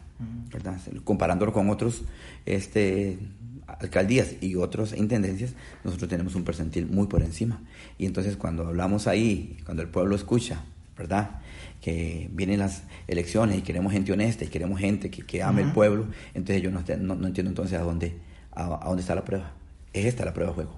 [0.52, 0.78] ¿verdad?
[1.04, 2.02] Comparándolo con otros
[2.44, 3.18] este,
[3.66, 5.52] alcaldías y otras intendencias,
[5.84, 7.60] nosotros tenemos un percentil muy por encima.
[7.98, 10.64] Y entonces cuando hablamos ahí, cuando el pueblo escucha,
[10.96, 11.40] ¿verdad?
[11.80, 15.72] Que vienen las elecciones y queremos gente honesta y queremos gente que, que ame el
[15.72, 18.16] pueblo, entonces yo no, te- no, no entiendo entonces a dónde,
[18.52, 19.52] a, a dónde está la prueba.
[19.92, 20.76] Es esta la prueba de juego.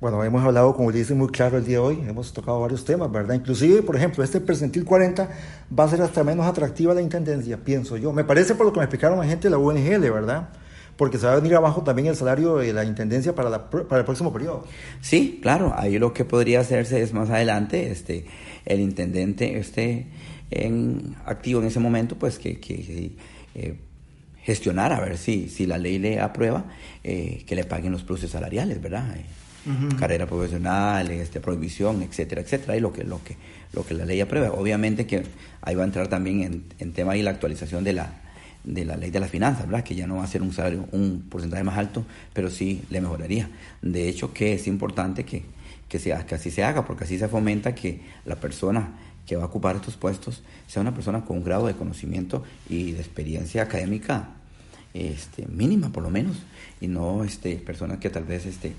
[0.00, 3.10] Bueno, hemos hablado, como dice muy claro el día de hoy, hemos tocado varios temas,
[3.10, 3.34] ¿verdad?
[3.34, 5.28] Inclusive, por ejemplo, este percentil 40
[5.76, 8.12] va a ser hasta menos atractiva la intendencia, pienso yo.
[8.12, 10.50] Me parece por lo que me explicaron la gente de la UNGL, ¿verdad?
[10.98, 14.00] Porque se va a venir abajo también el salario de la intendencia para, la, para
[14.00, 14.66] el próximo periodo.
[15.00, 18.26] Sí, claro, ahí lo que podría hacerse es más adelante, este,
[18.66, 20.08] el intendente esté
[20.50, 23.12] en, activo en ese momento, pues que, que
[23.54, 23.78] eh,
[24.42, 26.64] gestionar a ver si, si la ley le aprueba,
[27.04, 29.16] eh, que le paguen los pluses salariales, ¿verdad?
[29.16, 29.24] Eh,
[30.00, 33.36] Carrera profesional, este, prohibición, etcétera, etcétera, y lo que, lo que,
[33.74, 34.50] lo que la ley aprueba.
[34.52, 35.22] Obviamente que
[35.60, 38.22] ahí va a entrar también en, en tema ahí la actualización de la,
[38.64, 39.84] de la ley de las finanzas, ¿verdad?
[39.84, 43.00] Que ya no va a ser un salario, un porcentaje más alto, pero sí le
[43.00, 43.48] mejoraría.
[43.82, 45.44] De hecho, que es importante que,
[45.88, 49.44] que, sea, que así se haga, porque así se fomenta que la persona que va
[49.44, 53.62] a ocupar estos puestos sea una persona con un grado de conocimiento y de experiencia
[53.62, 54.30] académica
[54.94, 56.38] este, mínima, por lo menos,
[56.80, 58.74] y no este, personas que tal vez, este,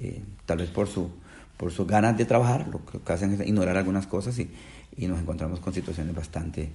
[0.00, 1.10] eh, tal vez por su
[1.60, 4.48] por sus ganas de trabajar, lo que hacen es ignorar algunas cosas y,
[4.96, 6.70] y nos encontramos con situaciones bastante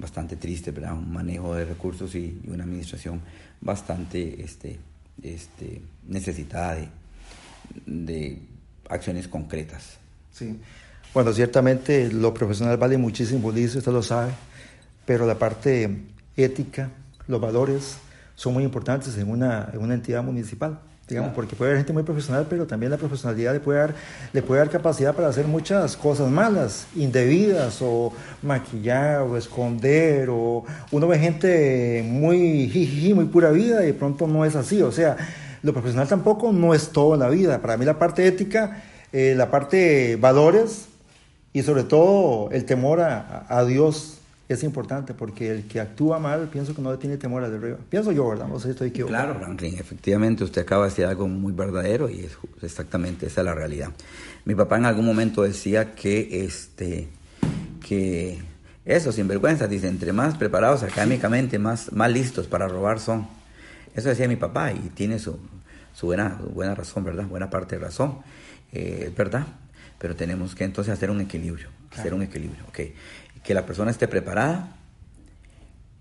[0.00, 0.94] bastante tristes, ¿verdad?
[0.94, 3.20] Un manejo de recursos y, y una administración
[3.60, 4.78] bastante este,
[5.22, 6.88] este, necesitada de,
[7.86, 8.38] de
[8.88, 9.98] acciones concretas.
[10.32, 10.58] Sí.
[11.12, 14.32] Bueno, ciertamente lo profesional vale muchísimo, dice, usted lo sabe,
[15.04, 15.98] pero la parte
[16.36, 16.90] ética,
[17.26, 17.98] los valores
[18.34, 20.80] son muy importantes en una, en una entidad municipal.
[21.10, 23.94] Digamos, porque puede haber gente muy profesional, pero también la profesionalidad le puede, dar,
[24.32, 30.64] le puede dar capacidad para hacer muchas cosas malas, indebidas, o maquillar, o esconder, o
[30.92, 34.82] uno ve gente muy jijiji, muy pura vida, y de pronto no es así.
[34.82, 35.16] O sea,
[35.62, 37.60] lo profesional tampoco no es todo en la vida.
[37.60, 40.86] Para mí la parte ética, eh, la parte valores,
[41.52, 44.19] y sobre todo el temor a, a Dios
[44.54, 47.56] es importante, porque el que actúa mal, pienso que no le tiene temor al de
[47.58, 47.78] arriba.
[47.88, 48.48] Pienso yo, ¿verdad?
[48.48, 49.24] No sé si estoy equivocado.
[49.32, 53.44] Claro, Franklin, efectivamente usted acaba de decir algo muy verdadero y es exactamente esa es
[53.44, 53.90] la realidad.
[54.44, 57.08] Mi papá en algún momento decía que este
[57.86, 58.38] que
[58.84, 63.26] eso sinvergüenza dice, entre más preparados académicamente, más más listos para robar son.
[63.94, 65.38] Eso decía mi papá y tiene su,
[65.94, 67.26] su buena buena razón, ¿verdad?
[67.26, 68.18] Buena parte de razón.
[68.72, 69.46] Eh, es verdad,
[69.98, 72.16] pero tenemos que entonces hacer un equilibrio, hacer Claro.
[72.16, 72.80] un equilibrio, ¿ok?
[73.44, 74.76] Que la persona esté preparada,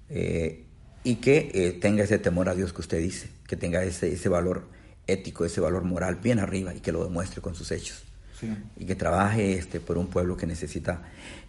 [0.10, 0.65] eh,
[1.04, 4.30] y que eh, tenga ese temor a Dios que usted dice, que tenga ese, ese
[4.30, 4.67] valor
[5.08, 8.04] ético, ese valor moral bien arriba y que lo demuestre con sus hechos.
[8.39, 8.47] Sí.
[8.78, 11.04] Y que trabaje este, por un pueblo que necesita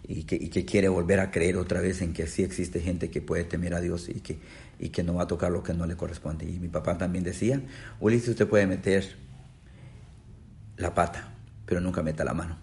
[0.07, 3.09] y que, y que quiere volver a creer otra vez en que sí existe gente
[3.09, 4.39] que puede temer a Dios y que,
[4.77, 6.45] y que no va a tocar lo que no le corresponde.
[6.45, 7.61] Y mi papá también decía,
[7.99, 9.15] Ulises, usted puede meter
[10.77, 11.33] la pata,
[11.65, 12.57] pero nunca meta la mano.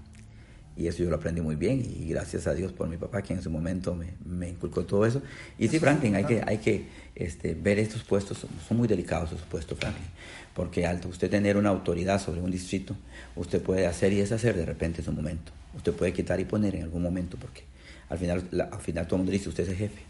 [0.78, 3.34] Y eso yo lo aprendí muy bien y gracias a Dios por mi papá que
[3.34, 5.20] en su momento me, me inculcó todo eso.
[5.58, 6.84] Y sí, Franklin, hay que, hay que
[7.16, 8.38] este, ver estos puestos,
[8.68, 10.06] son, muy delicados esos puestos, Franklin,
[10.54, 12.94] porque al usted tener una autoridad sobre un distrito,
[13.34, 15.50] usted puede hacer y deshacer de repente en su momento.
[15.76, 17.62] Usted puede quitar y poner en algún momento, porque
[18.08, 20.02] al final, la- al final todo el mundo dice, usted es el jefe.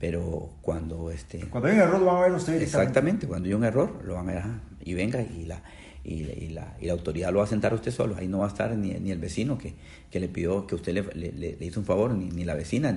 [0.00, 2.62] Pero cuando este, Cuando hay un error, lo van a ver ustedes.
[2.62, 4.50] Exactamente, cuando hay un error, lo van a dejar
[4.84, 5.60] y venga y la,
[6.04, 8.16] y, la, y, la, autoridad lo va a sentar a usted solo.
[8.16, 9.74] Ahí no va a estar ni, ni el vecino que,
[10.10, 12.92] que, le pidió que usted le, le, hizo un favor, ni, ni la vecina,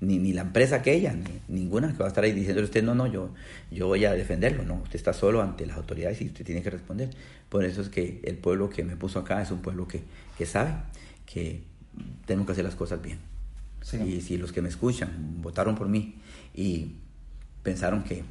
[0.00, 2.84] ni, ni, la empresa aquella, ni, ninguna que va a estar ahí diciéndole a usted,
[2.84, 3.30] no, no, yo,
[3.70, 4.64] yo voy a defenderlo.
[4.64, 7.10] No, usted está solo ante las autoridades y usted tiene que responder.
[7.48, 10.02] Por eso es que el pueblo que me puso acá es un pueblo que,
[10.38, 10.74] que sabe
[11.26, 11.62] que
[12.26, 13.18] tengo que hacer las cosas bien.
[14.06, 16.16] Y si los que me escuchan votaron por mí
[16.54, 16.92] y
[17.62, 18.22] pensaron que,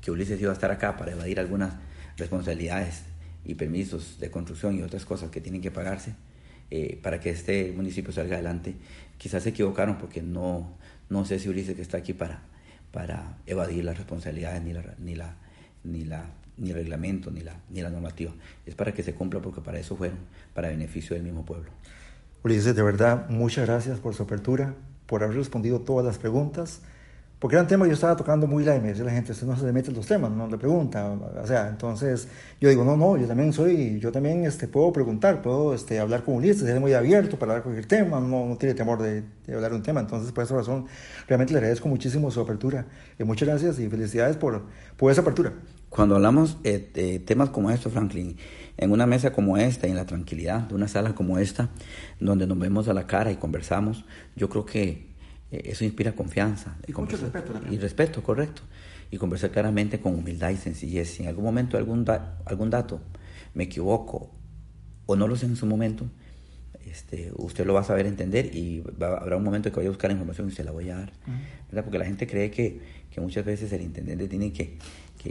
[0.00, 1.74] que Ulises iba a estar acá para evadir algunas
[2.16, 3.02] responsabilidades
[3.46, 6.14] y permisos de construcción y otras cosas que tienen que pagarse
[6.70, 8.74] eh, para que este municipio salga adelante.
[9.18, 10.76] Quizás se equivocaron porque no,
[11.08, 12.42] no sé si Ulises que está aquí para,
[12.92, 15.36] para evadir las responsabilidades ni la, ni la,
[15.84, 18.32] ni la ni el reglamento ni la, ni la normativa.
[18.64, 20.18] Es para que se cumpla porque para eso fueron,
[20.54, 21.70] para beneficio del mismo pueblo.
[22.42, 24.74] Ulises, de verdad, muchas gracias por su apertura,
[25.06, 26.80] por haber respondido todas las preguntas.
[27.38, 29.46] Porque era un tema que yo estaba tocando muy y me decía la gente, usted
[29.46, 31.06] no se mete en los temas, no le pregunta.
[31.42, 32.28] O sea, entonces
[32.60, 36.24] yo digo, no, no, yo también soy, yo también este, puedo preguntar, puedo este, hablar
[36.24, 39.54] con Ulises, ser muy abierto para hablar cualquier tema, no, no tiene temor de, de,
[39.54, 40.00] hablar un tema.
[40.00, 40.86] Entonces, por esa razón,
[41.28, 42.86] realmente le agradezco muchísimo su apertura.
[43.18, 44.62] Y muchas gracias y felicidades por,
[44.96, 45.52] por esa apertura.
[45.90, 48.36] Cuando hablamos eh, de temas como estos, Franklin,
[48.78, 51.68] en una mesa como esta, en la tranquilidad de una sala como esta,
[52.18, 55.05] donde nos vemos a la cara y conversamos, yo creo que
[55.50, 56.76] eso inspira confianza.
[56.86, 58.62] Y mucho respeto Y respeto, correcto.
[59.10, 61.10] Y conversar claramente con humildad y sencillez.
[61.10, 62.04] Si en algún momento algún,
[62.44, 63.00] algún dato
[63.54, 64.30] me equivoco
[65.06, 66.06] o no lo sé en su momento,
[66.84, 70.10] este, usted lo va a saber entender y habrá un momento que vaya a buscar
[70.10, 71.12] información y se la voy a dar.
[71.68, 71.84] ¿verdad?
[71.84, 72.80] Porque la gente cree que,
[73.10, 74.78] que, muchas veces el intendente tiene que,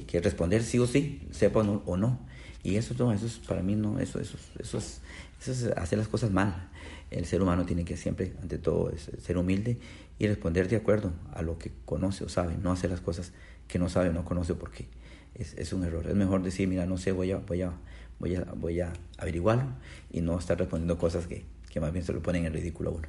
[0.06, 2.19] que, responder sí o sí, sepa o no.
[2.63, 5.01] Y eso, no, eso es, para mí no, eso, eso, eso, es,
[5.39, 6.69] eso es hacer las cosas mal.
[7.12, 9.78] El ser humano tiene que siempre, ante todo, ser humilde
[10.17, 13.34] y responder de acuerdo a lo que conoce o sabe, no hacer las cosas
[13.67, 14.88] que no sabe o no conoce porque
[15.34, 16.08] es, es un error.
[16.08, 17.73] Es mejor decir, mira, no sé, voy a, voy a,
[18.19, 19.73] voy a, voy a averiguarlo
[20.12, 22.93] y no estar respondiendo cosas que, que más bien se lo ponen en ridículo a
[22.93, 23.08] uno.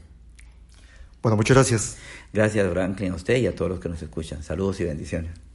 [1.23, 1.97] Bueno, muchas gracias.
[2.33, 4.43] Gracias, Franklin, a usted y a todos los que nos escuchan.
[4.43, 5.46] Saludos y bendiciones.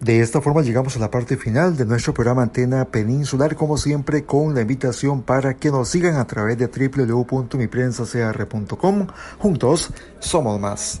[0.00, 4.24] De esta forma llegamos a la parte final de nuestro programa Antena Peninsular, como siempre
[4.24, 9.06] con la invitación para que nos sigan a través de www.miprensacr.com.
[9.38, 11.00] Juntos somos más.